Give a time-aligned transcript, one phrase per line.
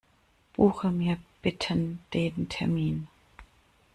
[0.55, 3.07] Buche mir bitten den Termin.